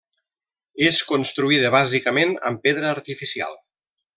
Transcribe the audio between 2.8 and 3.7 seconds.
artificial.